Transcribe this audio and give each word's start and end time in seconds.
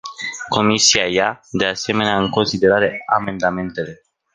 Comisia 0.49 1.07
ia, 1.07 1.39
de 1.51 1.65
asemenea, 1.67 2.17
în 2.17 2.29
considerare 2.29 3.03
amendamentele. 3.15 4.03